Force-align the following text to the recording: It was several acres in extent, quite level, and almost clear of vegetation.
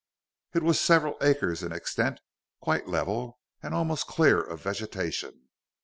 It 0.55 0.63
was 0.63 0.79
several 0.81 1.15
acres 1.21 1.61
in 1.61 1.71
extent, 1.71 2.21
quite 2.59 2.87
level, 2.87 3.37
and 3.61 3.75
almost 3.75 4.07
clear 4.07 4.41
of 4.41 4.59
vegetation. 4.59 5.49